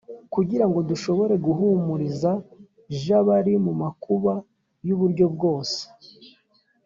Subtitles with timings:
[0.33, 2.31] kugira ngo dushobore guhumuriza
[2.99, 4.33] j abari mu makuba
[4.85, 5.81] y uburyo bwose